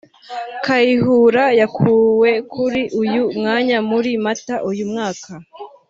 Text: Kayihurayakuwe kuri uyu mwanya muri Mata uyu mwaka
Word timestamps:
Kayihurayakuwe 0.65 2.31
kuri 2.53 2.81
uyu 3.01 3.23
mwanya 3.37 3.77
muri 3.89 4.09
Mata 4.25 4.55
uyu 4.69 4.85
mwaka 4.91 5.31